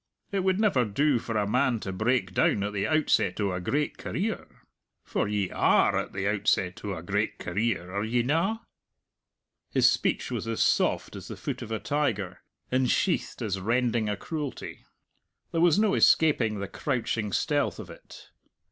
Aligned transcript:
"It 0.31 0.39
would 0.39 0.59
never 0.59 0.83
do 0.83 1.19
for 1.19 1.37
a 1.37 1.45
man 1.47 1.79
to 1.81 1.93
break 1.93 2.33
down 2.33 2.63
at 2.63 2.73
the 2.73 2.87
outset 2.87 3.39
o' 3.39 3.51
a 3.53 3.61
great 3.61 3.99
career!... 3.99 4.47
For 5.03 5.27
ye 5.27 5.51
are 5.51 5.95
at 5.95 6.11
the 6.11 6.27
outset 6.27 6.83
o' 6.83 6.95
a 6.95 7.03
great 7.03 7.37
career; 7.37 7.91
are 7.93 8.03
ye 8.03 8.23
na?" 8.23 8.61
His 9.69 9.91
speech 9.91 10.31
was 10.31 10.47
as 10.47 10.63
soft 10.63 11.15
as 11.15 11.27
the 11.27 11.37
foot 11.37 11.61
of 11.61 11.71
a 11.71 11.77
tiger, 11.77 12.41
and 12.71 12.89
sheathed 12.89 13.43
as 13.43 13.59
rending 13.59 14.09
a 14.09 14.17
cruelty. 14.17 14.87
There 15.51 15.61
was 15.61 15.77
no 15.77 15.93
escaping 15.93 16.57
the 16.57 16.67
crouching 16.67 17.31
stealth 17.31 17.77
of 17.77 17.91
it. 17.91 18.31